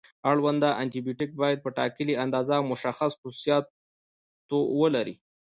[0.31, 5.15] اړونده انټي بیوټیک باید په ټاکلې اندازه او مشخص خصوصیاتو ولري.